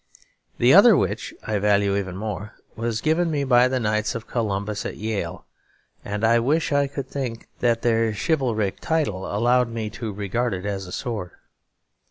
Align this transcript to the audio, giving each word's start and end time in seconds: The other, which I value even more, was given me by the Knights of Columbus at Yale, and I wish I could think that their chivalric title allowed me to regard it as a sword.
The 0.57 0.73
other, 0.73 0.97
which 0.97 1.31
I 1.45 1.59
value 1.59 1.95
even 1.95 2.17
more, 2.17 2.55
was 2.75 3.01
given 3.01 3.29
me 3.29 3.43
by 3.43 3.67
the 3.67 3.79
Knights 3.79 4.15
of 4.15 4.25
Columbus 4.25 4.83
at 4.83 4.97
Yale, 4.97 5.45
and 6.03 6.23
I 6.25 6.39
wish 6.39 6.71
I 6.71 6.87
could 6.87 7.07
think 7.07 7.47
that 7.59 7.83
their 7.83 8.11
chivalric 8.11 8.79
title 8.79 9.27
allowed 9.31 9.69
me 9.69 9.91
to 9.91 10.11
regard 10.11 10.55
it 10.55 10.65
as 10.65 10.87
a 10.87 10.91
sword. 10.91 11.29